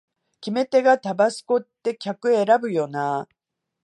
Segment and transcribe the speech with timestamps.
[0.39, 3.29] 決め手がタバスコって客選ぶよなあ